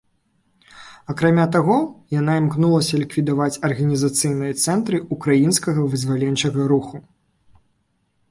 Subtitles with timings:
[1.13, 1.75] Акрамя таго,
[2.19, 6.95] яна імкнулася ліквідаваць арганізацыйныя цэнтры ўкраінскага вызваленчага руху.